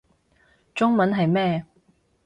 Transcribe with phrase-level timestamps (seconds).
[0.73, 1.63] 中文係咩